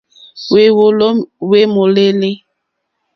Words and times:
Hwéwòló 0.45 1.09
hwé 1.47 1.59
mòlêlì. 1.75 2.31